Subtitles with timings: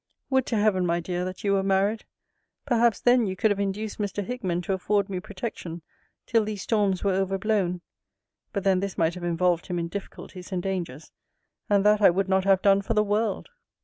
[0.31, 2.05] Would to heaven, my dear, that you were married!
[2.65, 4.23] Perhaps, then, you could have induced Mr.
[4.25, 5.83] Hickman to afford me protection,
[6.25, 7.81] till these storms were over blown.
[8.51, 11.11] But then this might have involved him in difficulties and dangers;
[11.69, 13.49] and that I would not have done for the world.